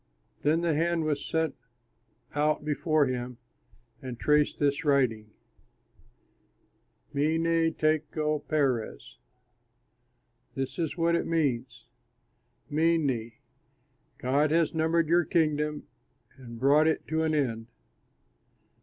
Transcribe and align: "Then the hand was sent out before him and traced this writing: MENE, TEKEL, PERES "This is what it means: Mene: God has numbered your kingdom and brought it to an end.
"Then 0.41 0.61
the 0.61 0.73
hand 0.73 1.03
was 1.03 1.23
sent 1.23 1.53
out 2.33 2.65
before 2.65 3.05
him 3.05 3.37
and 4.01 4.19
traced 4.19 4.57
this 4.57 4.83
writing: 4.83 5.29
MENE, 7.13 7.75
TEKEL, 7.75 8.39
PERES 8.47 9.19
"This 10.55 10.79
is 10.79 10.97
what 10.97 11.13
it 11.13 11.27
means: 11.27 11.85
Mene: 12.67 13.33
God 14.17 14.49
has 14.49 14.73
numbered 14.73 15.07
your 15.07 15.23
kingdom 15.23 15.85
and 16.35 16.59
brought 16.59 16.87
it 16.87 17.07
to 17.09 17.21
an 17.21 17.35
end. 17.35 17.67